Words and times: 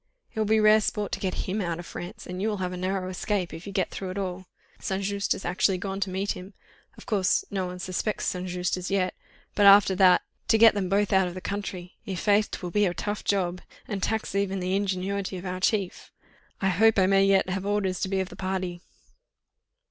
It 0.33 0.39
will 0.39 0.45
be 0.47 0.59
rare 0.59 0.81
sport 0.81 1.11
to 1.11 1.19
get 1.19 1.45
him 1.47 1.61
out 1.61 1.77
of 1.77 1.85
France, 1.85 2.25
and 2.25 2.41
you 2.41 2.47
will 2.47 2.57
have 2.57 2.73
a 2.73 2.77
narrow 2.77 3.07
escape, 3.07 3.53
if 3.53 3.67
you 3.67 3.71
get 3.71 3.91
through 3.91 4.09
at 4.09 4.17
all. 4.17 4.47
St. 4.79 5.03
Just 5.03 5.33
has 5.33 5.45
actually 5.45 5.77
gone 5.77 5.99
to 5.99 6.09
meet 6.09 6.31
him—of 6.31 7.05
course, 7.05 7.45
no 7.51 7.67
one 7.67 7.77
suspects 7.77 8.25
St. 8.25 8.47
Just 8.47 8.77
as 8.77 8.89
yet; 8.89 9.13
but 9.53 9.67
after 9.67 9.93
that... 9.93 10.23
to 10.47 10.57
get 10.57 10.73
them 10.73 10.89
both 10.89 11.13
out 11.13 11.27
of 11.27 11.35
the 11.35 11.39
country! 11.39 11.97
I'faith, 12.07 12.49
'twill 12.49 12.71
be 12.71 12.87
a 12.87 12.95
tough 12.95 13.23
job, 13.23 13.61
and 13.87 14.01
tax 14.01 14.33
even 14.33 14.59
the 14.59 14.75
ingenuity 14.75 15.37
of 15.37 15.45
our 15.45 15.59
chief. 15.59 16.11
I 16.61 16.69
hope 16.69 16.97
I 16.97 17.05
may 17.05 17.23
yet 17.23 17.47
have 17.49 17.63
orders 17.67 17.99
to 17.99 18.09
be 18.09 18.19
of 18.21 18.29
the 18.29 18.35
party." 18.35 18.81